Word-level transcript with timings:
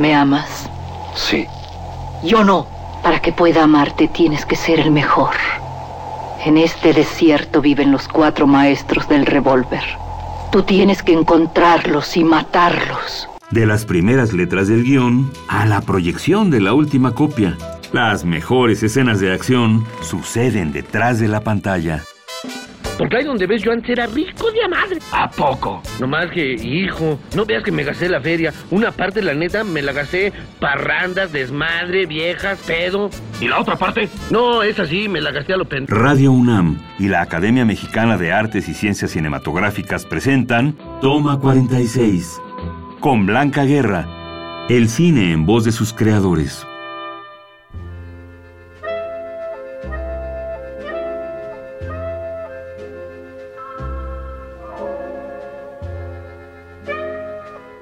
¿Me 0.00 0.14
amas? 0.14 0.70
Sí. 1.14 1.46
Yo 2.24 2.42
no. 2.42 2.66
Para 3.02 3.20
que 3.20 3.32
pueda 3.32 3.64
amarte 3.64 4.08
tienes 4.08 4.46
que 4.46 4.56
ser 4.56 4.80
el 4.80 4.90
mejor. 4.90 5.34
En 6.42 6.56
este 6.56 6.94
desierto 6.94 7.60
viven 7.60 7.92
los 7.92 8.08
cuatro 8.08 8.46
maestros 8.46 9.06
del 9.10 9.26
revólver. 9.26 9.84
Tú 10.50 10.62
tienes 10.62 11.02
que 11.02 11.12
encontrarlos 11.12 12.16
y 12.16 12.24
matarlos. 12.24 13.28
De 13.50 13.66
las 13.66 13.84
primeras 13.84 14.32
letras 14.32 14.68
del 14.68 14.84
guion 14.84 15.30
a 15.48 15.66
la 15.66 15.82
proyección 15.82 16.50
de 16.50 16.62
la 16.62 16.72
última 16.72 17.12
copia. 17.12 17.58
Las 17.92 18.24
mejores 18.24 18.82
escenas 18.82 19.20
de 19.20 19.34
acción 19.34 19.84
suceden 20.00 20.72
detrás 20.72 21.20
de 21.20 21.28
la 21.28 21.40
pantalla. 21.40 22.04
Porque 23.00 23.16
ahí 23.16 23.24
donde 23.24 23.46
ves 23.46 23.62
yo 23.62 23.72
antes 23.72 23.88
era 23.88 24.06
rico 24.06 24.52
de 24.52 24.62
a 24.62 24.68
madre. 24.68 24.98
¿A 25.10 25.30
poco? 25.30 25.82
No 26.00 26.06
más 26.06 26.30
que, 26.30 26.52
hijo, 26.52 27.18
no 27.34 27.46
veas 27.46 27.62
que 27.62 27.72
me 27.72 27.82
gasté 27.82 28.10
la 28.10 28.20
feria. 28.20 28.52
Una 28.70 28.92
parte, 28.92 29.22
la 29.22 29.32
neta, 29.32 29.64
me 29.64 29.80
la 29.80 29.94
gasté 29.94 30.34
parrandas, 30.58 31.32
desmadre, 31.32 32.04
viejas, 32.04 32.58
pedo. 32.66 33.08
¿Y 33.40 33.48
la 33.48 33.58
otra 33.58 33.76
parte? 33.76 34.10
No, 34.28 34.62
es 34.62 34.78
así, 34.78 35.08
me 35.08 35.22
la 35.22 35.30
gasté 35.30 35.54
a 35.54 35.56
lo 35.56 35.64
pen... 35.64 35.86
Radio 35.88 36.30
UNAM 36.30 36.78
y 36.98 37.08
la 37.08 37.22
Academia 37.22 37.64
Mexicana 37.64 38.18
de 38.18 38.32
Artes 38.32 38.68
y 38.68 38.74
Ciencias 38.74 39.12
Cinematográficas 39.12 40.04
presentan 40.04 40.76
Toma 41.00 41.40
46 41.40 42.38
con 43.00 43.24
Blanca 43.24 43.64
Guerra. 43.64 44.66
El 44.68 44.90
cine 44.90 45.32
en 45.32 45.46
voz 45.46 45.64
de 45.64 45.72
sus 45.72 45.94
creadores. 45.94 46.66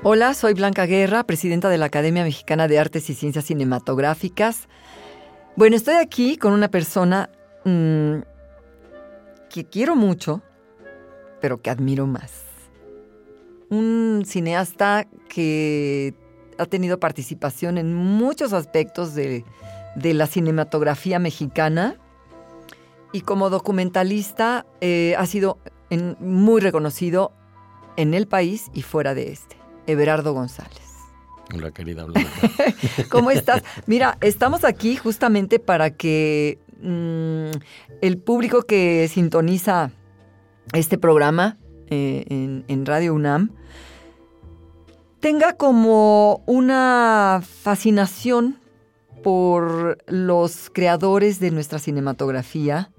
Hola, 0.05 0.33
soy 0.33 0.55
Blanca 0.55 0.87
Guerra, 0.87 1.25
presidenta 1.25 1.69
de 1.69 1.77
la 1.77 1.87
Academia 1.87 2.23
Mexicana 2.23 2.69
de 2.69 2.79
Artes 2.79 3.11
y 3.11 3.15
Ciencias 3.15 3.47
Cinematográficas. 3.47 4.69
Bueno, 5.57 5.75
estoy 5.75 5.97
aquí 5.97 6.37
con 6.37 6.53
una 6.53 6.69
persona 6.69 7.31
mm, 7.65 8.19
que 9.51 9.65
quiero 9.65 9.97
mucho, 9.97 10.41
pero 11.41 11.61
que 11.61 11.71
admiro 11.71 12.07
más. 12.07 12.45
Un 13.71 14.23
cineasta 14.25 15.09
que 15.29 16.15
ha 16.59 16.67
tenido 16.67 17.01
participación 17.01 17.77
en 17.77 17.93
muchos 17.93 18.53
aspectos 18.53 19.17
de, 19.17 19.45
la 19.97 20.29
cinematografía 20.29 21.19
mexicana 21.19 21.97
y 23.13 23.23
como 23.23 23.51
documentalista 23.51 24.65
eh, 24.81 25.17
ha 25.19 25.27
sido 25.27 25.59
muy 26.21 26.61
reconocido 26.61 27.33
en 27.97 28.15
el 28.15 28.29
país 28.29 28.71
y 28.75 28.83
fuera 28.83 29.13
de 29.15 29.33
este. 29.33 29.58
Everardo 29.89 30.33
González. 30.35 30.83
Hola, 31.55 31.71
querida 31.73 32.05
Blanca. 32.05 32.31
¿Cómo 33.11 33.31
estás? 33.31 33.63
Mira, 33.87 34.19
estamos 34.21 34.65
aquí 34.65 34.97
justamente 34.97 35.59
para 35.59 35.91
que 35.91 36.59
mm, 36.81 37.59
el 38.03 38.19
público 38.19 38.63
que 38.63 39.09
sintoniza 39.09 39.91
este 40.75 40.99
programa 40.99 41.57
eh, 41.89 42.25
en, 42.29 42.65
en 42.69 42.85
Radio 42.87 43.15
UNAM 43.15 43.51
tenga 45.21 45.55
como 45.55 46.43
una 46.47 47.43
fascinación 47.43 48.61
por 49.23 49.99
los 50.07 50.71
creadores 50.73 51.41
de 51.41 51.51
nuestra 51.51 51.79
cinematografía, 51.79 52.93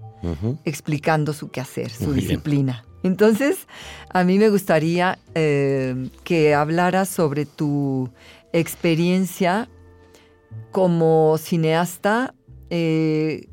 explicando 0.65 1.33
su 1.33 1.49
quehacer, 1.49 1.89
su 1.89 2.13
disciplina. 2.13 2.83
Entonces, 3.03 3.67
a 4.09 4.23
mí 4.23 4.37
me 4.37 4.49
gustaría 4.49 5.19
eh, 5.35 6.09
que 6.23 6.53
hablaras 6.53 7.07
sobre 7.07 7.45
tu 7.45 8.09
experiencia 8.51 9.69
como 10.71 11.37
cineasta. 11.37 12.33
Eh, 12.69 13.47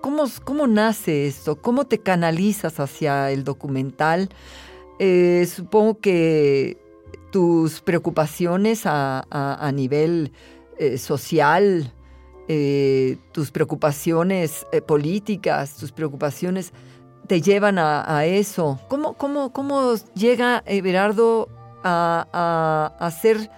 ¿cómo, 0.00 0.66
nace 0.66 1.26
esto? 1.26 1.60
¿Cómo 1.60 1.84
te 1.84 1.98
canalizas 1.98 2.80
hacia 2.80 3.30
el 3.30 3.44
documental? 3.44 4.30
Eh, 4.98 5.46
supongo 5.54 5.98
que 5.98 6.78
tus 7.30 7.82
preocupaciones 7.82 8.82
a, 8.86 9.70
nivel 9.74 10.32
social, 10.96 11.92
tus 13.32 13.50
preocupaciones 13.50 14.66
políticas, 14.86 15.76
tus 15.76 15.92
preocupaciones 15.92 16.72
te 17.28 17.42
llevan 17.42 17.78
a, 17.78 18.24
eso. 18.24 18.80
¿Cómo, 18.88 19.14
cómo, 19.14 19.52
¿Cómo 19.52 19.94
llega 20.14 20.64
Everardo 20.66 21.48
a, 21.84 22.94
hacer 22.98 23.50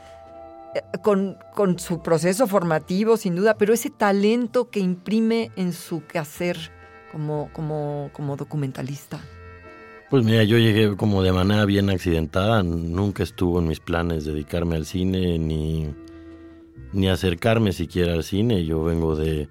eh, 0.74 0.82
con, 1.02 1.38
su 1.78 2.02
proceso 2.02 2.46
formativo, 2.46 3.16
sin 3.16 3.36
duda, 3.36 3.56
pero 3.56 3.72
ese 3.72 3.88
talento 3.88 4.68
que 4.70 4.80
imprime 4.80 5.50
en 5.56 5.72
su 5.72 6.04
quehacer 6.04 6.58
como, 7.12 7.48
como, 7.52 8.10
como 8.12 8.36
documentalista? 8.36 9.20
Pues 10.10 10.24
mira, 10.24 10.42
yo 10.42 10.58
llegué 10.58 10.96
como 10.96 11.22
de 11.22 11.32
manera 11.32 11.64
bien 11.64 11.88
accidentada, 11.88 12.64
nunca 12.64 13.22
estuvo 13.22 13.60
en 13.60 13.68
mis 13.68 13.78
planes 13.78 14.24
dedicarme 14.24 14.74
al 14.74 14.84
cine 14.84 15.38
ni, 15.38 15.94
ni 16.92 17.08
acercarme 17.08 17.72
siquiera 17.72 18.12
al 18.12 18.24
cine. 18.24 18.64
Yo 18.64 18.82
vengo 18.82 19.16
de 19.16 19.48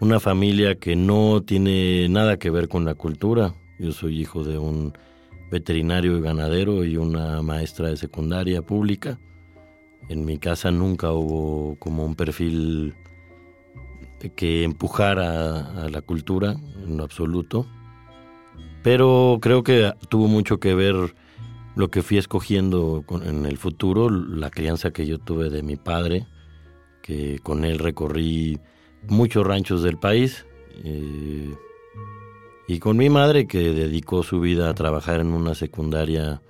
una 0.00 0.20
familia 0.20 0.76
que 0.76 0.96
no 0.96 1.42
tiene 1.42 2.08
nada 2.08 2.38
que 2.38 2.50
ver 2.50 2.68
con 2.68 2.84
la 2.84 2.94
cultura. 2.94 3.54
Yo 3.78 3.92
soy 3.92 4.20
hijo 4.20 4.44
de 4.44 4.58
un 4.58 4.92
veterinario 5.50 6.16
y 6.16 6.20
ganadero 6.20 6.84
y 6.84 6.96
una 6.96 7.42
maestra 7.42 7.88
de 7.88 7.96
secundaria 7.96 8.62
pública. 8.62 9.18
En 10.08 10.24
mi 10.24 10.38
casa 10.38 10.70
nunca 10.70 11.12
hubo 11.12 11.76
como 11.78 12.04
un 12.04 12.14
perfil 12.14 12.94
que 14.36 14.64
empujara 14.64 15.84
a 15.84 15.88
la 15.88 16.02
cultura 16.02 16.56
en 16.84 16.96
lo 16.96 17.04
absoluto. 17.04 17.66
Pero 18.82 19.38
creo 19.40 19.62
que 19.62 19.92
tuvo 20.08 20.26
mucho 20.26 20.58
que 20.58 20.74
ver 20.74 21.14
lo 21.76 21.88
que 21.88 22.02
fui 22.02 22.18
escogiendo 22.18 23.04
en 23.24 23.46
el 23.46 23.58
futuro, 23.58 24.10
la 24.10 24.50
crianza 24.50 24.90
que 24.90 25.06
yo 25.06 25.18
tuve 25.18 25.50
de 25.50 25.62
mi 25.62 25.76
padre, 25.76 26.26
que 27.02 27.38
con 27.42 27.64
él 27.64 27.78
recorrí 27.78 28.58
muchos 29.08 29.46
ranchos 29.46 29.82
del 29.82 29.98
país. 29.98 30.46
Eh, 30.84 31.54
y 32.68 32.78
con 32.78 32.96
mi 32.96 33.08
madre 33.08 33.46
que 33.46 33.72
dedicó 33.72 34.22
su 34.22 34.40
vida 34.40 34.70
a 34.70 34.74
trabajar 34.74 35.20
en 35.20 35.32
una 35.32 35.54
secundaria 35.54 36.40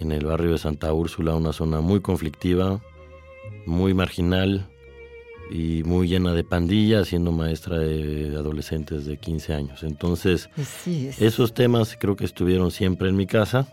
en 0.00 0.12
el 0.12 0.24
barrio 0.24 0.52
de 0.52 0.58
Santa 0.58 0.92
Úrsula, 0.92 1.34
una 1.34 1.52
zona 1.52 1.80
muy 1.80 2.00
conflictiva, 2.00 2.80
muy 3.66 3.92
marginal 3.92 4.70
y 5.50 5.82
muy 5.84 6.08
llena 6.08 6.32
de 6.32 6.44
pandillas, 6.44 7.08
siendo 7.08 7.32
maestra 7.32 7.78
de 7.78 8.34
adolescentes 8.36 9.04
de 9.04 9.18
15 9.18 9.54
años. 9.54 9.82
Entonces, 9.82 10.48
esos 11.18 11.52
temas 11.52 11.96
creo 11.98 12.16
que 12.16 12.24
estuvieron 12.24 12.70
siempre 12.70 13.08
en 13.08 13.16
mi 13.16 13.26
casa. 13.26 13.68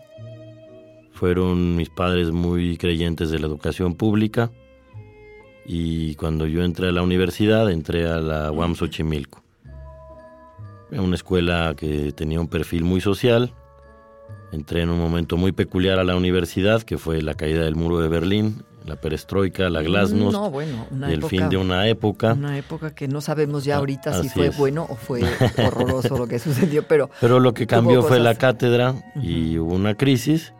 Fueron 1.12 1.76
mis 1.76 1.88
padres 1.88 2.30
muy 2.30 2.76
creyentes 2.76 3.30
de 3.30 3.38
la 3.38 3.46
educación 3.46 3.94
pública 3.94 4.50
y 5.66 6.14
cuando 6.14 6.46
yo 6.46 6.62
entré 6.62 6.88
a 6.88 6.92
la 6.92 7.02
universidad 7.02 7.70
entré 7.70 8.08
a 8.08 8.18
la 8.18 8.52
UAM 8.52 8.76
Xochimilco. 8.76 9.42
Una 10.92 11.16
escuela 11.16 11.74
que 11.76 12.12
tenía 12.12 12.40
un 12.40 12.46
perfil 12.46 12.84
muy 12.84 13.00
social. 13.00 13.52
Entré 14.52 14.82
en 14.82 14.90
un 14.90 14.98
momento 15.00 15.36
muy 15.36 15.50
peculiar 15.50 15.98
a 15.98 16.04
la 16.04 16.14
universidad, 16.14 16.82
que 16.82 16.98
fue 16.98 17.20
la 17.20 17.34
caída 17.34 17.64
del 17.64 17.74
muro 17.74 17.98
de 17.98 18.06
Berlín, 18.06 18.62
la 18.84 18.94
perestroika, 18.94 19.68
la 19.68 19.82
glasnost, 19.82 20.38
el 21.08 21.24
fin 21.24 21.48
de 21.48 21.56
una 21.56 21.88
época. 21.88 22.34
Una 22.34 22.56
época 22.56 22.94
que 22.94 23.08
no 23.08 23.20
sabemos 23.20 23.64
ya 23.64 23.76
ahorita 23.76 24.22
si 24.22 24.28
fue 24.28 24.50
bueno 24.50 24.86
o 24.88 24.94
fue 24.94 25.22
horroroso 25.58 26.16
lo 26.16 26.28
que 26.28 26.38
sucedió, 26.38 26.86
pero... 26.86 27.10
Pero 27.20 27.40
lo 27.40 27.52
que 27.52 27.66
cambió 27.66 28.04
fue 28.04 28.20
la 28.20 28.36
cátedra 28.36 28.94
y 29.20 29.58
hubo 29.58 29.74
una 29.74 29.96
crisis 29.96 30.52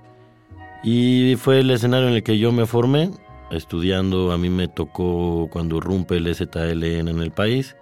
y 0.82 1.36
fue 1.36 1.60
el 1.60 1.70
escenario 1.70 2.08
en 2.08 2.14
el 2.14 2.22
que 2.24 2.38
yo 2.38 2.50
me 2.50 2.66
formé, 2.66 3.12
estudiando, 3.50 4.32
a 4.32 4.38
mí 4.38 4.50
me 4.50 4.68
tocó 4.68 5.48
cuando 5.50 5.80
rompe 5.80 6.16
el 6.16 6.34
ZLN 6.34 7.08
en 7.08 7.20
el 7.20 7.30
país, 7.30 7.76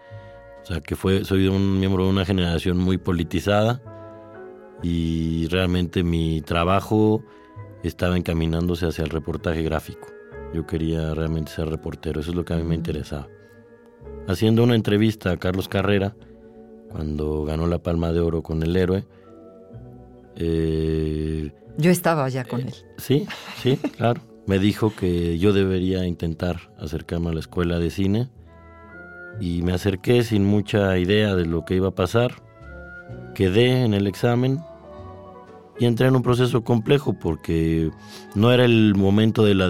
o 0.62 0.66
sea, 0.66 0.80
que 0.80 0.96
fue, 0.96 1.24
soy 1.24 1.48
un 1.48 1.78
miembro 1.78 2.04
de 2.04 2.10
una 2.10 2.24
generación 2.24 2.78
muy 2.78 2.98
politizada 2.98 3.82
y 4.82 5.46
realmente 5.48 6.02
mi 6.02 6.40
trabajo 6.40 7.22
estaba 7.82 8.16
encaminándose 8.16 8.86
hacia 8.86 9.04
el 9.04 9.10
reportaje 9.10 9.62
gráfico. 9.62 10.08
Yo 10.54 10.66
quería 10.66 11.14
realmente 11.14 11.52
ser 11.52 11.68
reportero, 11.68 12.20
eso 12.20 12.30
es 12.30 12.36
lo 12.36 12.44
que 12.44 12.54
a 12.54 12.56
mí 12.56 12.62
me 12.62 12.74
interesaba. 12.74 13.28
Haciendo 14.26 14.62
una 14.62 14.74
entrevista 14.74 15.32
a 15.32 15.36
Carlos 15.36 15.68
Carrera, 15.68 16.14
cuando 16.94 17.44
ganó 17.44 17.66
la 17.66 17.80
Palma 17.80 18.12
de 18.12 18.20
Oro 18.20 18.42
con 18.42 18.62
El 18.62 18.76
Héroe. 18.76 19.04
Eh, 20.36 21.50
yo 21.76 21.90
estaba 21.90 22.28
ya 22.28 22.44
con 22.44 22.60
él. 22.60 22.74
Sí, 22.98 23.26
sí, 23.60 23.76
claro. 23.96 24.20
Me 24.46 24.58
dijo 24.58 24.94
que 24.94 25.38
yo 25.38 25.52
debería 25.52 26.06
intentar 26.06 26.70
acercarme 26.78 27.30
a 27.30 27.32
la 27.32 27.40
escuela 27.40 27.78
de 27.78 27.90
cine 27.90 28.28
y 29.40 29.62
me 29.62 29.72
acerqué 29.72 30.22
sin 30.22 30.44
mucha 30.44 30.98
idea 30.98 31.34
de 31.34 31.46
lo 31.46 31.64
que 31.64 31.76
iba 31.76 31.88
a 31.88 31.94
pasar. 31.94 32.34
Quedé 33.34 33.84
en 33.84 33.94
el 33.94 34.06
examen 34.06 34.60
y 35.78 35.86
entré 35.86 36.08
en 36.08 36.16
un 36.16 36.22
proceso 36.22 36.62
complejo 36.62 37.14
porque 37.14 37.90
no 38.34 38.52
era 38.52 38.64
el 38.64 38.94
momento 38.94 39.44
de 39.44 39.54
la, 39.54 39.68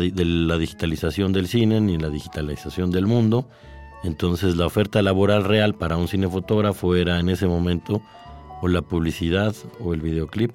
digitalización 0.58 1.32
del 1.32 1.46
cine 1.46 1.80
ni 1.80 1.96
la 1.96 2.08
digitalización 2.08 2.90
del 2.90 3.06
mundo. 3.06 3.48
Entonces 4.02 4.56
la 4.56 4.66
oferta 4.66 5.00
laboral 5.02 5.44
real 5.44 5.74
para 5.74 5.96
un 5.96 6.08
cinefotógrafo 6.08 6.96
era 6.96 7.20
en 7.20 7.28
ese 7.28 7.46
momento 7.46 8.02
o 8.60 8.68
la 8.68 8.82
publicidad 8.82 9.54
o 9.80 9.94
el 9.94 10.00
videoclip 10.00 10.50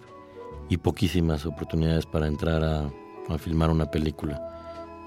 y 0.68 0.78
poquísimas 0.78 1.46
oportunidades 1.46 2.06
para 2.06 2.28
entrar 2.28 2.64
a, 2.64 2.92
a 3.36 3.40
filmar 3.40 3.70
una 3.70 3.92
película. 3.92 4.42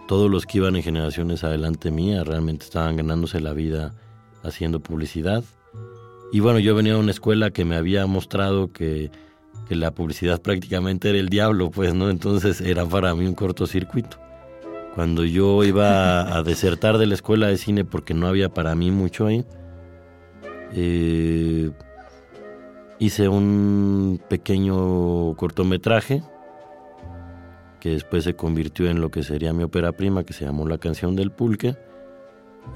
Todos 0.08 0.30
los 0.30 0.46
que 0.46 0.58
iban 0.58 0.76
en 0.76 0.82
generaciones 0.82 1.44
adelante 1.44 1.90
mía 1.90 2.24
realmente 2.24 2.64
estaban 2.64 2.96
ganándose 2.96 3.40
la 3.40 3.52
vida 3.52 3.94
haciendo 4.42 4.80
publicidad. 4.80 5.44
Y 6.32 6.40
bueno, 6.40 6.58
yo 6.58 6.74
venía 6.74 6.94
de 6.94 7.00
una 7.00 7.10
escuela 7.10 7.50
que 7.50 7.64
me 7.64 7.76
había 7.76 8.06
mostrado 8.06 8.72
que 8.72 9.10
que 9.68 9.76
la 9.76 9.92
publicidad 9.92 10.40
prácticamente 10.40 11.10
era 11.10 11.18
el 11.18 11.28
diablo, 11.28 11.70
pues, 11.70 11.94
¿no? 11.94 12.10
Entonces 12.10 12.60
era 12.60 12.84
para 12.86 13.14
mí 13.14 13.26
un 13.26 13.34
cortocircuito. 13.34 14.18
Cuando 14.94 15.24
yo 15.24 15.64
iba 15.64 16.36
a 16.36 16.42
desertar 16.42 16.98
de 16.98 17.06
la 17.06 17.14
escuela 17.14 17.46
de 17.46 17.56
cine 17.56 17.84
porque 17.84 18.12
no 18.12 18.26
había 18.26 18.50
para 18.50 18.74
mí 18.74 18.90
mucho 18.90 19.26
ahí, 19.26 19.44
eh, 20.74 21.70
hice 22.98 23.28
un 23.28 24.20
pequeño 24.28 25.34
cortometraje 25.36 26.22
que 27.82 27.90
después 27.90 28.22
se 28.22 28.34
convirtió 28.34 28.88
en 28.88 29.00
lo 29.00 29.10
que 29.10 29.24
sería 29.24 29.52
mi 29.52 29.64
ópera 29.64 29.90
prima, 29.90 30.22
que 30.22 30.32
se 30.32 30.44
llamó 30.44 30.68
La 30.68 30.78
canción 30.78 31.16
del 31.16 31.32
pulque, 31.32 31.74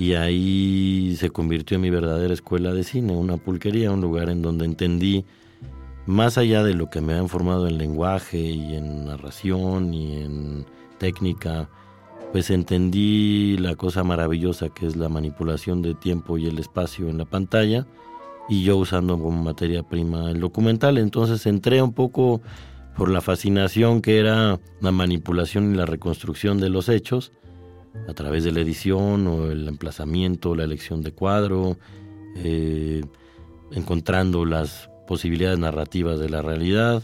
y 0.01 0.15
ahí 0.15 1.15
se 1.17 1.31
convirtió 1.31 1.77
en 1.77 1.83
mi 1.83 1.91
verdadera 1.91 2.35
escuela 2.35 2.73
de 2.73 2.83
cine, 2.83 3.15
una 3.15 3.37
pulquería, 3.37 3.93
un 3.93 4.01
lugar 4.01 4.31
en 4.31 4.43
donde 4.43 4.65
entendí 4.65 5.25
más 6.07 6.39
allá 6.39 6.65
de 6.65 6.75
lo 6.75 6.91
que 6.91 7.01
me 7.01 7.15
han 7.15 7.29
formado 7.29 7.69
en 7.69 7.79
lenguaje 7.79 8.41
y 8.41 8.75
en 8.75 9.05
narración 9.05 9.95
y 9.95 10.23
en 10.23 10.67
técnica, 10.99 11.71
pues 12.33 12.51
entendí 12.51 13.59
la 13.59 13.77
cosa 13.77 14.03
maravillosa 14.03 14.71
que 14.71 14.89
es 14.89 14.97
la 14.97 15.09
manipulación 15.09 15.83
de 15.83 15.95
tiempo 15.95 16.37
y 16.37 16.47
el 16.47 16.59
espacio 16.59 17.09
en 17.09 17.19
la 17.19 17.27
pantalla 17.27 17.87
y 18.49 18.65
yo 18.65 18.77
usando 18.77 19.17
como 19.21 19.41
materia 19.41 19.85
prima 19.85 20.33
el 20.33 20.41
documental. 20.41 20.99
Entonces 20.99 21.47
entré 21.47 21.81
un 21.81 21.93
poco 21.93 22.41
por 22.97 23.11
la 23.11 23.21
fascinación 23.21 24.01
que 24.01 24.19
era 24.19 24.59
la 24.81 24.91
manipulación 24.91 25.73
y 25.73 25.77
la 25.77 25.87
reconstrucción 25.87 26.59
de 26.59 26.71
los 26.71 26.89
hechos 26.89 27.33
a 28.09 28.15
través 28.15 28.45
de 28.45 28.53
la 28.53 28.61
edición 28.61 29.27
o 29.27 29.51
el 29.51 29.69
emplazamiento, 29.69 30.55
la 30.55 30.65
elección 30.65 31.03
de 31.03 31.13
cuadro, 31.13 31.77
eh, 32.37 33.05
encontrando 33.73 34.45
las 34.45 34.91
posibilidades 35.07 35.59
narrativas 35.59 36.19
de 36.19 36.29
la 36.29 36.43
realidad, 36.43 37.03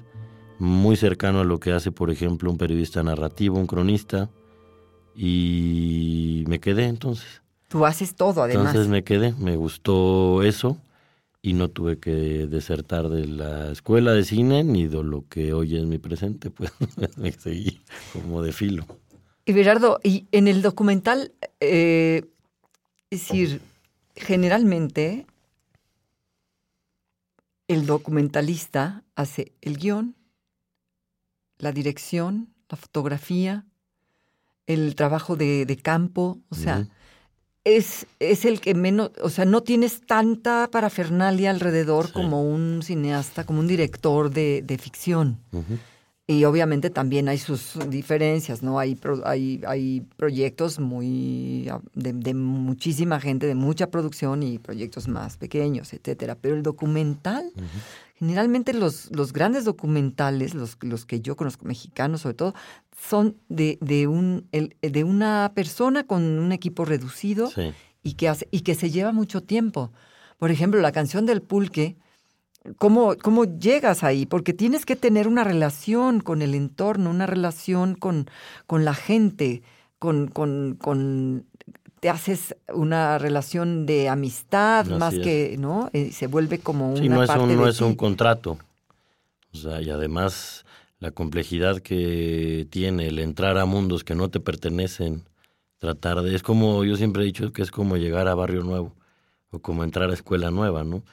muy 0.58 0.96
cercano 0.96 1.40
a 1.40 1.44
lo 1.44 1.60
que 1.60 1.72
hace, 1.72 1.92
por 1.92 2.10
ejemplo, 2.10 2.50
un 2.50 2.58
periodista 2.58 3.02
narrativo, 3.02 3.58
un 3.58 3.66
cronista, 3.66 4.30
y 5.14 6.44
me 6.46 6.60
quedé 6.60 6.86
entonces. 6.86 7.42
Tú 7.68 7.86
haces 7.86 8.14
todo, 8.14 8.42
además. 8.42 8.66
Entonces 8.66 8.88
me 8.88 9.02
quedé, 9.02 9.34
me 9.38 9.56
gustó 9.56 10.42
eso 10.42 10.78
y 11.42 11.54
no 11.54 11.70
tuve 11.70 11.98
que 11.98 12.46
desertar 12.46 13.08
de 13.08 13.26
la 13.26 13.72
escuela 13.72 14.12
de 14.12 14.24
cine 14.24 14.62
ni 14.62 14.86
de 14.86 15.02
lo 15.02 15.26
que 15.28 15.52
hoy 15.52 15.76
es 15.76 15.84
mi 15.84 15.98
presente, 15.98 16.50
pues 16.50 16.72
me 17.16 17.32
seguí 17.32 17.82
como 18.12 18.42
de 18.42 18.52
filo. 18.52 18.86
Y 19.44 19.52
Berardo, 19.52 19.98
y 20.04 20.28
en 20.30 20.46
el 20.46 20.62
documental, 20.62 21.32
eh, 21.58 22.24
es 23.10 23.28
decir, 23.28 23.60
generalmente 24.14 25.26
el 27.66 27.86
documentalista 27.86 29.02
hace 29.16 29.52
el 29.62 29.78
guion, 29.78 30.14
la 31.58 31.72
dirección, 31.72 32.54
la 32.68 32.76
fotografía, 32.76 33.66
el 34.68 34.94
trabajo 34.94 35.34
de, 35.34 35.78
campo, 35.82 36.38
o 36.50 36.54
sea, 36.54 36.88
es, 37.64 38.06
es, 38.18 38.44
el 38.44 38.60
que 38.60 38.74
menos, 38.74 39.10
o 39.22 39.28
sea, 39.28 39.44
no 39.44 39.62
tienes 39.62 40.00
tanta 40.00 40.68
parafernalia 40.70 41.50
alrededor 41.50 42.12
como 42.12 42.42
un 42.42 42.82
cineasta, 42.82 43.44
como 43.44 43.60
un 43.60 43.68
director 43.68 44.30
de, 44.30 44.78
ficción. 44.80 45.38
Y 46.26 46.44
obviamente 46.44 46.88
también 46.88 47.28
hay 47.28 47.38
sus 47.38 47.78
diferencias, 47.88 48.62
¿no? 48.62 48.78
Hay, 48.78 48.98
hay, 49.24 49.60
hay 49.66 50.02
proyectos 50.16 50.78
muy 50.78 51.68
de, 51.94 52.34
muchísima 52.34 53.20
gente, 53.20 53.46
de 53.46 53.54
mucha 53.54 53.90
producción 53.90 54.42
y 54.42 54.58
proyectos 54.58 55.08
más 55.08 55.36
pequeños, 55.36 55.92
etcétera. 55.92 56.36
Pero 56.40 56.54
el 56.54 56.62
documental, 56.62 57.52
generalmente 58.14 58.72
los, 58.72 59.10
los 59.10 59.32
grandes 59.32 59.64
documentales, 59.64 60.54
los, 60.54 60.76
los 60.82 61.06
que 61.06 61.20
yo 61.20 61.36
conozco, 61.36 61.66
mexicanos 61.66 62.22
sobre 62.22 62.34
todo, 62.34 62.54
son 63.08 63.36
de, 63.48 63.78
de, 63.80 64.06
un, 64.06 64.46
el, 64.52 64.76
de 64.80 65.04
una 65.04 65.52
persona 65.54 66.04
con 66.04 66.22
un 66.22 66.52
equipo 66.52 66.84
reducido 66.84 67.50
y, 68.02 68.14
que 68.14 68.28
hace, 68.28 68.48
y 68.50 68.60
que 68.60 68.74
se 68.74 68.90
lleva 68.90 69.12
mucho 69.12 69.42
tiempo. 69.42 69.92
Por 70.38 70.50
ejemplo, 70.50 70.80
la 70.80 70.92
canción 70.92 71.26
del 71.26 71.42
pulque 71.42 71.96
¿Cómo, 72.78 73.16
¿Cómo 73.20 73.44
llegas 73.58 74.04
ahí? 74.04 74.24
Porque 74.24 74.52
tienes 74.52 74.86
que 74.86 74.94
tener 74.94 75.26
una 75.26 75.42
relación 75.42 76.20
con 76.20 76.42
el 76.42 76.54
entorno, 76.54 77.10
una 77.10 77.26
relación 77.26 77.96
con, 77.96 78.30
con 78.66 78.84
la 78.84 78.94
gente, 78.94 79.62
con, 79.98 80.28
con, 80.28 80.76
con, 80.76 81.46
te 82.02 82.10
haces 82.10 82.56
una 82.74 83.16
relación 83.16 83.86
de 83.86 84.08
amistad 84.08 84.86
más 84.86 85.14
que, 85.14 85.54
¿no? 85.56 85.88
Eh, 85.92 86.10
se 86.10 86.26
vuelve 86.26 86.58
como 86.58 86.88
una 86.88 87.00
sí, 87.00 87.08
no 87.08 87.22
es 87.22 87.30
un, 87.30 87.56
no 87.56 87.68
es 87.68 87.80
un 87.80 87.94
contrato. 87.94 88.58
O 89.54 89.56
sea, 89.56 89.80
y 89.80 89.88
además 89.88 90.64
la 90.98 91.12
complejidad 91.12 91.78
que 91.78 92.66
tiene 92.70 93.06
el 93.06 93.20
entrar 93.20 93.56
a 93.56 93.66
mundos 93.66 94.02
que 94.02 94.16
no 94.16 94.30
te 94.30 94.40
pertenecen, 94.40 95.22
tratar 95.78 96.22
de... 96.22 96.34
Es 96.34 96.42
como, 96.42 96.82
yo 96.82 96.96
siempre 96.96 97.22
he 97.22 97.26
dicho 97.26 97.52
que 97.52 97.62
es 97.62 97.70
como 97.70 97.96
llegar 97.96 98.26
a 98.26 98.34
barrio 98.34 98.64
nuevo 98.64 98.96
o 99.52 99.60
como 99.60 99.84
entrar 99.84 100.10
a 100.10 100.14
escuela 100.14 100.50
nueva, 100.50 100.82
¿no? 100.82 101.04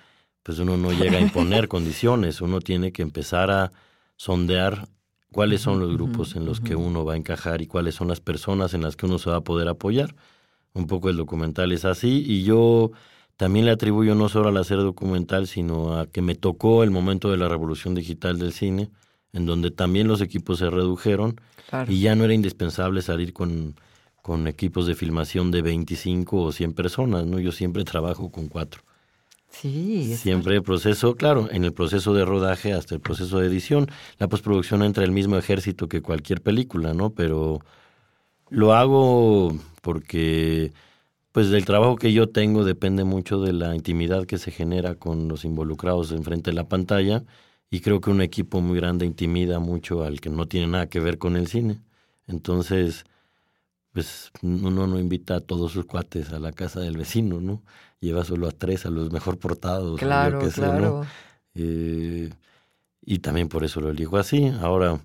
pues 0.41 0.57
uno 0.57 0.77
no 0.77 0.91
llega 0.91 1.19
a 1.19 1.21
imponer 1.21 1.67
condiciones, 1.67 2.41
uno 2.41 2.59
tiene 2.59 2.91
que 2.91 3.03
empezar 3.03 3.51
a 3.51 3.71
sondear 4.15 4.89
cuáles 5.31 5.61
son 5.61 5.79
los 5.79 5.93
grupos 5.93 6.35
en 6.35 6.45
los 6.45 6.59
que 6.59 6.75
uno 6.75 7.05
va 7.05 7.13
a 7.13 7.17
encajar 7.17 7.61
y 7.61 7.67
cuáles 7.67 7.93
son 7.93 8.07
las 8.07 8.19
personas 8.19 8.73
en 8.73 8.81
las 8.81 8.95
que 8.95 9.05
uno 9.05 9.19
se 9.19 9.29
va 9.29 9.35
a 9.35 9.43
poder 9.43 9.67
apoyar. 9.67 10.15
Un 10.73 10.87
poco 10.87 11.09
el 11.09 11.17
documental 11.17 11.71
es 11.71 11.85
así 11.85 12.23
y 12.25 12.43
yo 12.43 12.91
también 13.37 13.65
le 13.65 13.71
atribuyo 13.71 14.15
no 14.15 14.29
solo 14.29 14.49
al 14.49 14.57
hacer 14.57 14.77
documental, 14.77 15.47
sino 15.47 15.97
a 15.97 16.07
que 16.07 16.21
me 16.21 16.35
tocó 16.35 16.83
el 16.83 16.91
momento 16.91 17.31
de 17.31 17.37
la 17.37 17.47
revolución 17.47 17.95
digital 17.95 18.37
del 18.37 18.51
cine, 18.53 18.89
en 19.33 19.45
donde 19.45 19.71
también 19.71 20.07
los 20.07 20.21
equipos 20.21 20.59
se 20.59 20.69
redujeron 20.69 21.39
y 21.87 22.01
ya 22.01 22.15
no 22.15 22.25
era 22.25 22.33
indispensable 22.33 23.01
salir 23.01 23.31
con, 23.33 23.75
con 24.21 24.47
equipos 24.47 24.87
de 24.87 24.95
filmación 24.95 25.51
de 25.51 25.61
25 25.61 26.41
o 26.41 26.51
100 26.51 26.73
personas, 26.73 27.25
¿no? 27.25 27.39
Yo 27.39 27.51
siempre 27.51 27.83
trabajo 27.83 28.31
con 28.31 28.47
cuatro. 28.47 28.83
Sí. 29.49 30.15
Siempre 30.15 30.55
el 30.55 30.63
proceso, 30.63 31.15
claro, 31.15 31.49
en 31.51 31.63
el 31.63 31.73
proceso 31.73 32.13
de 32.13 32.25
rodaje 32.25 32.73
hasta 32.73 32.93
el 32.95 33.01
proceso 33.01 33.39
de 33.39 33.47
edición. 33.47 33.87
La 34.17 34.27
postproducción 34.27 34.83
entra 34.83 35.03
el 35.03 35.11
mismo 35.11 35.37
ejército 35.37 35.87
que 35.87 36.01
cualquier 36.01 36.41
película, 36.41 36.93
¿no? 36.93 37.11
Pero 37.11 37.61
lo 38.49 38.73
hago 38.73 39.55
porque, 39.81 40.73
pues, 41.31 41.49
del 41.49 41.65
trabajo 41.65 41.95
que 41.95 42.13
yo 42.13 42.29
tengo 42.29 42.63
depende 42.63 43.03
mucho 43.03 43.41
de 43.41 43.53
la 43.53 43.75
intimidad 43.75 44.25
que 44.25 44.37
se 44.37 44.51
genera 44.51 44.95
con 44.95 45.27
los 45.27 45.45
involucrados 45.45 46.11
enfrente 46.11 46.51
de 46.51 46.55
la 46.55 46.67
pantalla. 46.67 47.23
Y 47.71 47.81
creo 47.81 48.01
que 48.01 48.09
un 48.09 48.21
equipo 48.21 48.61
muy 48.61 48.77
grande 48.77 49.05
intimida 49.05 49.59
mucho 49.59 50.03
al 50.03 50.21
que 50.21 50.29
no 50.29 50.47
tiene 50.47 50.67
nada 50.67 50.87
que 50.87 50.99
ver 50.99 51.19
con 51.19 51.35
el 51.35 51.47
cine. 51.47 51.79
Entonces, 52.27 53.05
pues 53.93 54.31
uno 54.41 54.87
no 54.87 54.99
invita 54.99 55.35
a 55.35 55.39
todos 55.39 55.71
sus 55.71 55.85
cuates 55.85 56.31
a 56.33 56.39
la 56.39 56.51
casa 56.51 56.79
del 56.79 56.97
vecino, 56.97 57.41
¿no? 57.41 57.61
Lleva 57.99 58.23
solo 58.23 58.47
a 58.47 58.51
tres, 58.51 58.85
a 58.85 58.89
los 58.89 59.11
mejor 59.11 59.37
portados. 59.37 59.99
Claro, 59.99 60.39
claro. 60.51 61.05
Eh, 61.53 62.31
y 63.01 63.19
también 63.19 63.49
por 63.49 63.63
eso 63.63 63.81
lo 63.81 63.89
elijo 63.89 64.17
así. 64.17 64.47
Ahora, 64.61 64.99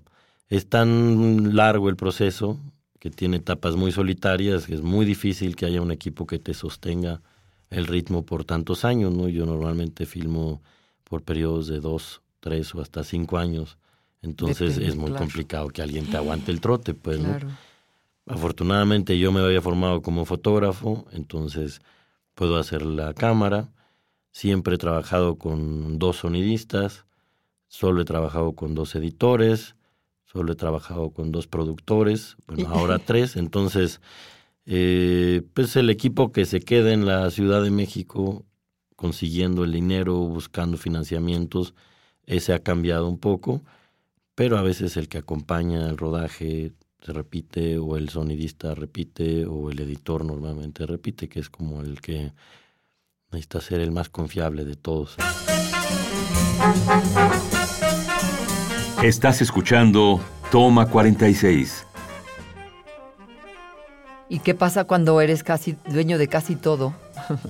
es 0.49 0.67
tan 0.67 1.55
largo 1.55 1.89
el 1.89 1.95
proceso 1.95 2.59
que 3.05 3.11
tiene 3.11 3.37
etapas 3.37 3.75
muy 3.75 3.91
solitarias, 3.91 4.65
que 4.65 4.73
es 4.73 4.81
muy 4.81 5.05
difícil 5.05 5.55
que 5.55 5.67
haya 5.67 5.79
un 5.79 5.91
equipo 5.91 6.25
que 6.25 6.39
te 6.39 6.55
sostenga 6.55 7.21
el 7.69 7.85
ritmo 7.85 8.25
por 8.25 8.45
tantos 8.45 8.83
años, 8.83 9.13
¿no? 9.13 9.29
Yo 9.29 9.45
normalmente 9.45 10.07
filmo 10.07 10.63
por 11.03 11.21
periodos 11.21 11.67
de 11.67 11.79
dos, 11.79 12.23
tres 12.39 12.73
o 12.73 12.81
hasta 12.81 13.03
cinco 13.03 13.37
años. 13.37 13.77
Entonces 14.23 14.79
es 14.79 14.95
muy 14.95 15.11
complicado 15.11 15.67
que 15.67 15.83
alguien 15.83 16.07
te 16.07 16.17
aguante 16.17 16.51
el 16.51 16.61
trote, 16.61 16.95
pues, 16.95 17.19
claro. 17.19 17.47
¿no? 17.47 18.33
Afortunadamente 18.33 19.19
yo 19.19 19.31
me 19.31 19.41
había 19.41 19.61
formado 19.61 20.01
como 20.01 20.25
fotógrafo, 20.25 21.05
entonces 21.11 21.81
puedo 22.33 22.57
hacer 22.57 22.81
la 22.81 23.13
cámara. 23.13 23.69
Siempre 24.31 24.73
he 24.73 24.79
trabajado 24.79 25.35
con 25.35 25.99
dos 25.99 26.15
sonidistas, 26.15 27.05
solo 27.67 28.01
he 28.01 28.05
trabajado 28.05 28.53
con 28.53 28.73
dos 28.73 28.95
editores, 28.95 29.75
solo 30.35 30.53
he 30.53 30.55
trabajado 30.55 31.11
con 31.11 31.31
dos 31.31 31.47
productores, 31.47 32.35
bueno, 32.45 32.69
ahora 32.69 32.99
tres. 33.05 33.37
Entonces, 33.37 34.01
eh, 34.65 35.41
pues 35.53 35.75
el 35.75 35.89
equipo 35.89 36.31
que 36.31 36.45
se 36.45 36.59
queda 36.59 36.91
en 36.93 37.05
la 37.05 37.31
Ciudad 37.31 37.63
de 37.63 37.71
México 37.71 38.45
consiguiendo 38.95 39.63
el 39.63 39.71
dinero, 39.71 40.15
buscando 40.15 40.77
financiamientos, 40.77 41.73
ese 42.25 42.53
ha 42.53 42.59
cambiado 42.59 43.07
un 43.07 43.17
poco 43.17 43.63
pero 44.35 44.57
a 44.57 44.61
veces 44.61 44.97
el 44.97 45.07
que 45.07 45.17
acompaña 45.17 45.89
el 45.89 45.97
rodaje 45.97 46.73
se 47.01 47.13
repite, 47.13 47.77
o 47.77 47.95
el 47.97 48.09
sonidista 48.09 48.75
repite, 48.75 49.45
o 49.45 49.71
el 49.71 49.79
editor 49.79 50.25
normalmente 50.25 50.85
repite, 50.85 51.29
que 51.29 51.39
es 51.39 51.49
como 51.49 51.81
el 51.81 52.01
que 52.01 52.33
necesita 53.31 53.61
ser 53.61 53.79
el 53.79 53.91
más 53.91 54.09
confiable 54.09 54.65
de 54.65 54.75
todos. 54.75 55.15
Estás 59.05 59.39
escuchando 59.41 60.19
Toma 60.51 60.87
46. 60.87 61.85
¿Y 64.29 64.39
qué 64.39 64.55
pasa 64.55 64.85
cuando 64.85 65.21
eres 65.21 65.43
casi 65.43 65.77
dueño 65.87 66.17
de 66.17 66.27
casi 66.27 66.55
todo? 66.55 66.93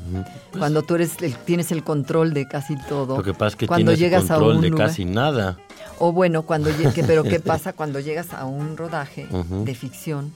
cuando 0.58 0.82
tú 0.82 0.96
eres 0.96 1.22
el- 1.22 1.34
tienes 1.34 1.72
el 1.72 1.82
control 1.84 2.34
de 2.34 2.46
casi 2.46 2.76
todo. 2.90 3.16
Lo 3.16 3.24
que 3.24 3.34
pasa 3.34 3.48
es 3.48 3.56
que 3.56 3.68
cuando 3.68 3.94
tienes 3.94 4.00
llegas 4.02 4.30
a 4.32 4.36
control 4.36 4.56
un 4.58 4.62
de 4.64 4.70
lugar- 4.72 4.88
casi 4.90 5.06
nada. 5.06 5.58
O 5.98 6.12
bueno, 6.12 6.42
cuando 6.42 6.70
que- 6.94 7.04
pero 7.06 7.24
qué 7.24 7.40
pasa 7.54 7.72
cuando 7.72 8.02
llegas 8.02 8.34
a 8.34 8.44
un 8.44 8.76
rodaje 8.76 9.26
de 9.32 9.76
ficción, 9.76 10.34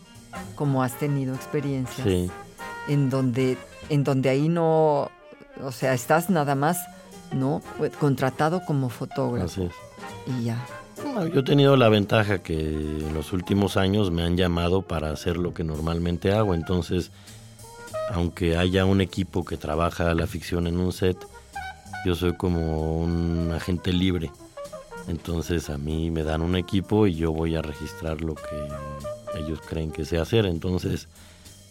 como 0.56 0.84
has 0.84 0.94
tenido 0.98 1.36
experiencias, 1.36 2.08
Sí, 2.08 2.32
en 2.88 3.10
donde 3.10 3.58
en 3.90 4.06
donde 4.06 4.30
ahí 4.30 4.48
no, 4.48 5.10
o 5.62 5.72
sea, 5.74 5.94
estás 5.94 6.30
nada 6.30 6.56
más, 6.56 6.78
no, 7.34 7.62
Pues, 7.78 7.92
contratado 7.98 8.64
como 8.64 8.88
fotógrafo 8.90 9.46
así 9.48 9.64
es. 9.64 9.74
y 10.40 10.44
ya. 10.46 10.66
No, 11.04 11.28
Yo 11.28 11.40
he 11.42 11.44
tenido 11.44 11.76
la 11.78 11.90
ventaja 11.90 12.40
que 12.40 12.60
en 12.60 13.14
los 13.14 13.34
últimos 13.34 13.78
años 13.78 14.12
me 14.12 14.24
han 14.24 14.38
llamado 14.38 14.82
para 14.82 15.12
hacer 15.12 15.38
lo 15.38 15.54
que 15.54 15.64
normalmente 15.64 16.32
hago. 16.32 16.54
Entonces, 16.54 17.12
aunque 18.12 18.58
haya 18.58 18.86
un 18.86 19.02
equipo 19.02 19.46
que 19.46 19.58
trabaja 19.58 20.14
la 20.14 20.28
ficción 20.28 20.68
en 20.68 20.78
un 20.78 20.92
set, 20.92 21.18
yo 22.06 22.16
soy 22.16 22.34
como 22.34 23.00
un 23.00 23.52
agente 23.54 23.94
libre. 23.94 24.32
Entonces 25.08 25.70
a 25.70 25.78
mí 25.78 26.12
me 26.12 26.24
dan 26.24 26.42
un 26.42 26.56
equipo 26.56 27.08
y 27.08 27.16
yo 27.16 27.32
voy 27.32 27.56
a 27.56 27.62
registrar 27.62 28.22
lo 28.22 28.36
que 28.36 29.40
ellos 29.40 29.60
creen 29.68 29.92
que 29.92 30.06
sé 30.06 30.18
hacer. 30.18 30.46
Entonces 30.46 31.08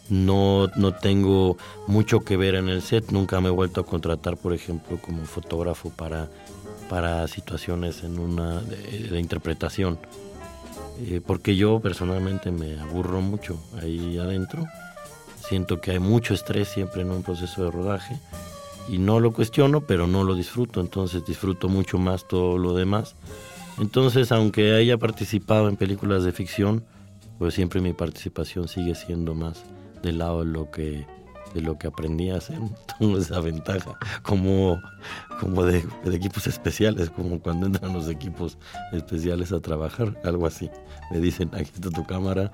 no, 0.09 0.69
no 0.77 0.95
tengo 0.95 1.57
mucho 1.87 2.21
que 2.21 2.37
ver 2.37 2.55
en 2.55 2.69
el 2.69 2.83
set. 2.83 3.11
Nunca 3.11 3.41
me 3.41 3.49
he 3.49 3.53
vuelto 3.53 3.81
a 3.81 3.87
contratar, 3.87 4.37
por 4.37 4.53
ejemplo, 4.53 4.99
como 5.01 5.25
fotógrafo 5.25 5.91
para, 5.91 6.29
para 6.89 7.27
situaciones 7.29 8.03
en 8.05 8.19
una 8.19 8.61
de, 8.63 9.09
de 9.09 9.21
interpretación. 9.21 9.99
Eh, 11.01 11.21
porque 11.25 11.55
yo 11.55 11.79
personalmente 11.81 12.51
me 12.51 12.79
aburro 12.81 13.21
mucho 13.21 13.59
ahí 13.81 14.19
adentro. 14.19 14.67
Siento 15.41 15.81
que 15.81 15.93
hay 15.93 15.99
mucho 15.99 16.35
estrés 16.35 16.69
siempre 16.69 17.03
en 17.03 17.11
un 17.11 17.23
proceso 17.23 17.65
de 17.65 17.71
rodaje 17.71 18.19
y 18.89 18.99
no 18.99 19.21
lo 19.21 19.33
cuestiono, 19.33 19.83
pero 19.83 20.07
no 20.07 20.25
lo 20.25 20.35
disfruto, 20.35 20.81
entonces 20.81 21.25
disfruto 21.25 21.69
mucho 21.69 21.99
más 21.99 22.27
todo 22.27 22.59
lo 22.59 22.75
demás. 22.75 23.15
Entonces, 23.79 24.33
aunque 24.33 24.75
haya 24.75 24.99
participado 24.99 25.69
en 25.69 25.77
películas 25.77 26.25
de 26.25 26.33
ficción, 26.33 26.85
pues 27.39 27.55
siempre 27.55 27.81
mi 27.81 27.93
participación 27.93 28.67
sigue 28.67 28.95
siendo 28.95 29.35
más 29.35 29.63
del 30.03 30.19
lado 30.19 30.41
de 30.41 30.47
lo 30.47 30.71
que 30.71 31.07
de 31.55 31.61
lo 31.61 31.79
que 31.79 31.87
aprendí 31.87 32.31
a 32.31 32.37
hacer. 32.37 32.59
Tengo 32.99 33.19
esa 33.19 33.41
ventaja 33.41 33.99
como, 34.23 34.81
como 35.41 35.65
de, 35.65 35.85
de 36.05 36.17
equipos 36.17 36.47
especiales, 36.47 37.11
como 37.11 37.41
cuando 37.41 37.67
entran 37.67 37.93
los 37.93 38.09
equipos 38.09 38.59
especiales 38.93 39.53
a 39.53 39.61
trabajar, 39.61 40.19
algo 40.25 40.47
así. 40.47 40.71
Me 41.11 41.19
dicen, 41.21 41.51
aquí 41.55 41.71
está 41.75 41.91
tu 41.91 42.05
cámara 42.05 42.51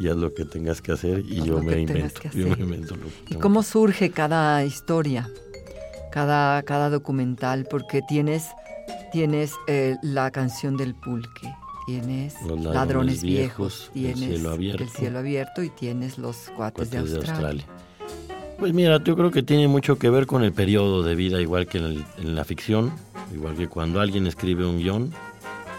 y 0.00 0.08
haz 0.08 0.16
lo 0.16 0.34
que 0.34 0.44
tengas 0.44 0.80
que 0.80 0.92
hacer 0.92 1.24
y 1.28 1.40
Haz 1.40 1.46
yo 1.46 1.62
me 1.62 1.80
invento. 1.80 2.20
Yo 2.34 2.48
me 2.48 2.62
invento 2.62 2.96
lo 2.96 3.06
que 3.26 3.34
¿Y 3.34 3.36
cómo 3.36 3.62
surge 3.62 4.10
cada 4.10 4.64
historia, 4.64 5.28
cada, 6.10 6.62
cada 6.62 6.90
documental? 6.90 7.66
Porque 7.70 8.02
tienes, 8.02 8.48
tienes 9.12 9.52
eh, 9.68 9.96
la 10.02 10.30
canción 10.30 10.76
del 10.76 10.94
pulque, 10.94 11.52
tienes 11.86 12.34
Los 12.42 12.60
ladrones, 12.60 12.74
ladrones 12.74 13.22
viejos, 13.22 13.90
viejos, 13.94 14.14
El 14.14 14.18
tienes 14.18 14.36
cielo 14.36 14.50
abierto. 14.50 14.82
el 14.82 14.90
cielo 14.90 15.18
abierto 15.18 15.62
y 15.62 15.70
tienes 15.70 16.18
los 16.18 16.36
cuates, 16.56 16.90
de, 16.90 16.98
Cuates 16.98 17.14
Australia. 17.16 17.64
Pues 18.62 18.74
mira, 18.74 19.02
yo 19.02 19.16
creo 19.16 19.32
que 19.32 19.42
tiene 19.42 19.66
mucho 19.66 19.98
que 19.98 20.08
ver 20.08 20.28
con 20.28 20.44
el 20.44 20.52
periodo 20.52 21.02
de 21.02 21.16
vida, 21.16 21.40
igual 21.40 21.66
que 21.66 21.78
en, 21.78 21.84
el- 21.84 22.04
en 22.18 22.36
la 22.36 22.44
ficción, 22.44 22.92
igual 23.34 23.56
que 23.56 23.66
cuando 23.66 24.00
alguien 24.00 24.24
escribe 24.28 24.64
un 24.64 24.78
guion, 24.78 25.12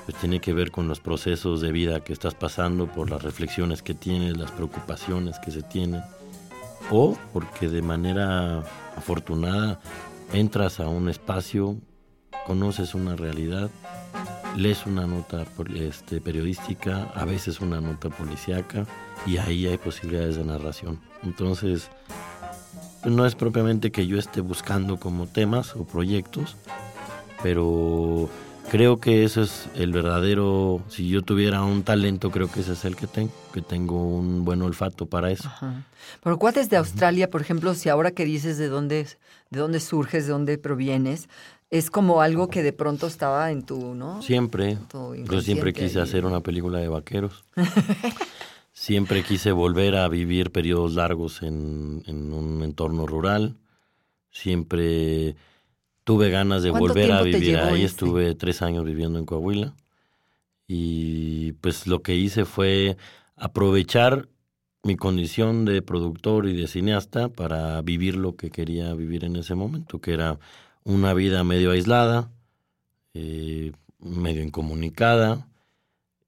pues 0.05 0.17
tiene 0.17 0.41
que 0.41 0.51
ver 0.51 0.69
con 0.69 0.89
los 0.89 0.99
procesos 0.99 1.61
de 1.61 1.71
vida 1.71 2.01
que 2.01 2.11
estás 2.11 2.33
pasando, 2.35 2.87
por 2.87 3.09
las 3.09 3.21
reflexiones 3.23 3.81
que 3.81 3.93
tienes, 3.93 4.35
las 4.35 4.51
preocupaciones 4.51 5.39
que 5.39 5.51
se 5.51 5.61
tienen, 5.63 6.01
o 6.91 7.17
porque 7.31 7.69
de 7.69 7.81
manera 7.81 8.59
afortunada 8.97 9.79
entras 10.33 10.81
a 10.81 10.89
un 10.89 11.07
espacio, 11.07 11.77
conoces 12.45 12.95
una 12.95 13.15
realidad, 13.15 13.69
lees 14.57 14.85
una 14.85 15.07
nota 15.07 15.45
este, 15.73 16.19
periodística, 16.19 17.03
a 17.15 17.23
veces 17.23 17.61
una 17.61 17.79
nota 17.79 18.09
policíaca, 18.09 18.85
y 19.25 19.37
ahí 19.37 19.67
hay 19.67 19.77
posibilidades 19.77 20.35
de 20.35 20.43
narración. 20.43 20.99
Entonces, 21.23 21.89
no 23.05 23.25
es 23.25 23.35
propiamente 23.35 23.91
que 23.91 24.07
yo 24.07 24.17
esté 24.17 24.41
buscando 24.41 24.97
como 24.97 25.27
temas 25.27 25.75
o 25.75 25.83
proyectos, 25.85 26.55
pero 27.41 28.29
creo 28.71 28.99
que 28.99 29.23
eso 29.23 29.41
es 29.41 29.67
el 29.75 29.91
verdadero, 29.91 30.81
si 30.89 31.09
yo 31.09 31.21
tuviera 31.21 31.63
un 31.63 31.83
talento, 31.83 32.31
creo 32.31 32.49
que 32.49 32.61
ese 32.61 32.73
es 32.73 32.85
el 32.85 32.95
que 32.95 33.07
tengo, 33.07 33.31
que 33.53 33.61
tengo 33.61 34.03
un 34.03 34.45
buen 34.45 34.61
olfato 34.61 35.05
para 35.05 35.31
eso. 35.31 35.47
Ajá. 35.47 35.83
Pero 36.23 36.37
cuates 36.37 36.69
de 36.69 36.77
Australia, 36.77 37.29
por 37.29 37.41
ejemplo, 37.41 37.73
si 37.73 37.89
ahora 37.89 38.11
que 38.11 38.25
dices 38.25 38.57
de 38.57 38.67
dónde, 38.69 39.07
de 39.49 39.59
dónde 39.59 39.79
surges, 39.79 40.25
de 40.25 40.31
dónde 40.31 40.57
provienes, 40.57 41.29
es 41.69 41.89
como 41.89 42.21
algo 42.21 42.49
que 42.49 42.61
de 42.61 42.71
pronto 42.71 43.07
estaba 43.07 43.49
en 43.51 43.63
tu, 43.63 43.95
¿no? 43.95 44.21
Siempre, 44.21 44.77
Tu 44.89 45.15
yo 45.15 45.41
siempre 45.41 45.73
quise 45.73 45.97
ahí. 45.97 46.03
hacer 46.03 46.25
una 46.25 46.39
película 46.41 46.77
de 46.79 46.87
vaqueros. 46.87 47.43
siempre 48.73 49.23
quise 49.23 49.51
volver 49.51 49.95
a 49.95 50.07
vivir 50.09 50.51
periodos 50.51 50.95
largos 50.95 51.41
en, 51.43 52.03
en 52.07 52.33
un 52.33 52.63
entorno 52.63 53.05
rural. 53.07 53.55
Siempre 54.31 55.35
tuve 56.03 56.29
ganas 56.29 56.63
de 56.63 56.71
¿Cuánto 56.71 56.87
volver 56.87 57.11
a 57.11 57.21
vivir 57.21 57.57
ahí. 57.57 57.83
ese? 57.83 57.85
Estuve 57.85 58.35
tres 58.35 58.61
años 58.61 58.83
viviendo 58.83 59.19
en 59.19 59.25
Coahuila. 59.25 59.75
Y 60.67 61.53
pues 61.53 61.87
lo 61.87 62.01
que 62.01 62.15
hice 62.15 62.45
fue 62.45 62.97
aprovechar 63.35 64.27
mi 64.81 64.97
condición 64.97 65.65
de 65.65 65.81
productor 65.81 66.47
y 66.47 66.53
de 66.53 66.67
cineasta 66.67 67.29
para 67.29 67.81
vivir 67.81 68.15
lo 68.15 68.35
que 68.35 68.49
quería 68.49 68.93
vivir 68.93 69.23
en 69.23 69.35
ese 69.35 69.55
momento, 69.55 70.01
que 70.01 70.13
era 70.13 70.39
una 70.83 71.13
vida 71.13 71.43
medio 71.43 71.71
aislada, 71.71 72.31
eh, 73.13 73.71
medio 73.99 74.43
incomunicada, 74.43 75.47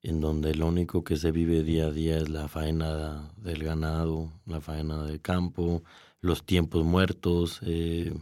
en 0.06 0.22
donde 0.22 0.54
lo 0.54 0.68
único 0.68 1.04
que 1.04 1.18
se 1.18 1.32
vive 1.32 1.64
día 1.64 1.88
a 1.88 1.92
día 1.92 2.18
es 2.18 2.30
la 2.30 2.48
faena 2.48 3.32
del 3.38 3.64
ganado, 3.64 4.32
la 4.46 4.62
faena 4.62 5.04
del 5.04 5.20
campo, 5.20 5.84
los 6.22 6.46
tiempos 6.46 6.86
muertos 6.86 7.60
eh, 7.64 8.14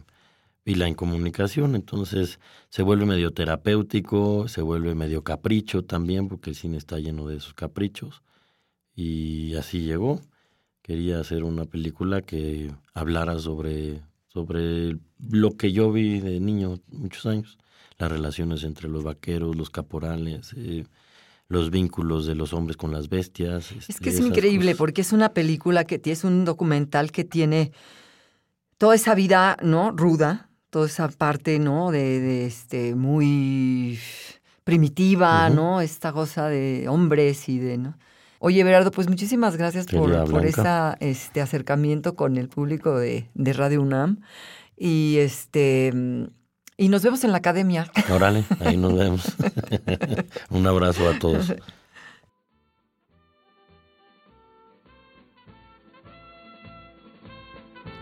y 0.64 0.76
la 0.76 0.88
incomunicación. 0.88 1.74
Entonces 1.74 2.40
se 2.70 2.82
vuelve 2.82 3.04
medio 3.04 3.32
terapéutico, 3.32 4.48
se 4.48 4.62
vuelve 4.62 4.94
medio 4.94 5.24
capricho 5.24 5.84
también, 5.84 6.28
porque 6.28 6.50
el 6.50 6.56
cine 6.56 6.78
está 6.78 6.98
lleno 6.98 7.28
de 7.28 7.36
esos 7.36 7.52
caprichos. 7.52 8.22
Y 8.96 9.54
así 9.56 9.80
llegó. 9.80 10.20
Quería 10.80 11.20
hacer 11.20 11.44
una 11.44 11.66
película 11.66 12.22
que 12.22 12.72
hablara 12.94 13.38
sobre, 13.38 14.02
sobre 14.28 14.98
lo 15.18 15.56
que 15.58 15.72
yo 15.72 15.92
vi 15.92 16.20
de 16.20 16.40
niño 16.40 16.80
muchos 16.88 17.26
años, 17.26 17.58
las 17.98 18.10
relaciones 18.10 18.64
entre 18.64 18.88
los 18.88 19.04
vaqueros, 19.04 19.54
los 19.54 19.68
caporales, 19.68 20.54
eh, 20.56 20.84
los 21.48 21.70
vínculos 21.70 22.26
de 22.26 22.34
los 22.34 22.52
hombres 22.52 22.76
con 22.76 22.92
las 22.92 23.08
bestias. 23.08 23.72
Es 23.72 23.90
este, 23.90 24.04
que 24.04 24.10
es 24.10 24.20
increíble 24.20 24.72
cosas. 24.72 24.78
porque 24.78 25.00
es 25.02 25.12
una 25.12 25.30
película 25.30 25.84
que 25.84 26.00
es 26.04 26.24
un 26.24 26.44
documental 26.44 27.12
que 27.12 27.24
tiene 27.24 27.72
toda 28.78 28.94
esa 28.94 29.14
vida, 29.14 29.56
¿no? 29.62 29.92
Ruda, 29.92 30.50
toda 30.70 30.86
esa 30.86 31.08
parte, 31.08 31.58
¿no? 31.58 31.90
De, 31.90 32.20
de, 32.20 32.46
este 32.46 32.94
muy 32.94 33.98
primitiva. 34.64 35.50
¿no? 35.50 35.80
Esta 35.80 36.12
cosa 36.12 36.48
de 36.48 36.88
hombres 36.88 37.48
y 37.48 37.58
de, 37.58 37.78
¿no? 37.78 37.98
Oye, 38.40 38.62
Berardo, 38.64 38.90
pues 38.90 39.08
muchísimas 39.08 39.56
gracias 39.56 39.86
por, 39.86 40.30
por 40.30 40.44
esa, 40.44 40.96
este 41.00 41.40
acercamiento 41.40 42.14
con 42.14 42.36
el 42.36 42.48
público 42.48 42.98
de, 42.98 43.30
de 43.32 43.52
Radio 43.54 43.80
UNAM. 43.80 44.20
Y 44.76 45.16
este 45.18 45.92
y 46.76 46.88
nos 46.88 47.02
vemos 47.02 47.24
en 47.24 47.32
la 47.32 47.38
academia. 47.38 47.90
Órale, 48.10 48.44
ahí 48.60 48.76
nos 48.76 48.96
vemos. 48.96 49.36
Un 50.50 50.66
abrazo 50.66 51.08
a 51.08 51.18
todos. 51.18 51.54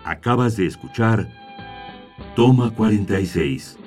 Acabas 0.04 0.56
de 0.56 0.66
escuchar 0.66 1.28
Toma 2.34 2.70
46, 2.70 3.78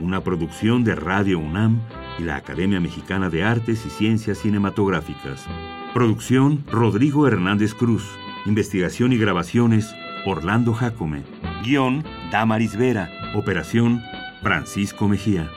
una 0.00 0.22
producción 0.22 0.84
de 0.84 0.94
Radio 0.94 1.38
UNAM 1.38 1.80
y 2.18 2.24
la 2.24 2.36
Academia 2.36 2.80
Mexicana 2.80 3.30
de 3.30 3.44
Artes 3.44 3.86
y 3.86 3.90
Ciencias 3.90 4.38
Cinematográficas. 4.38 5.46
Producción 5.94 6.64
Rodrigo 6.66 7.26
Hernández 7.26 7.72
Cruz. 7.74 8.04
Investigación 8.46 9.12
y 9.12 9.16
grabaciones 9.16 9.94
Orlando 10.26 10.74
Jacome. 10.74 11.22
Guión 11.62 12.04
Damaris 12.30 12.76
Vera. 12.76 13.10
Operación 13.34 14.02
Francisco 14.44 15.08
Mejía. 15.08 15.50